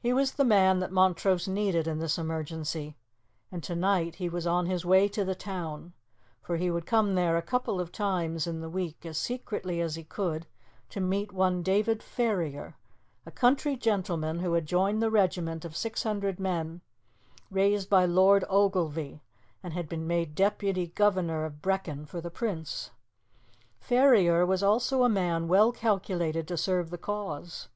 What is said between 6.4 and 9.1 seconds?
for he would come there a couple of times in the week,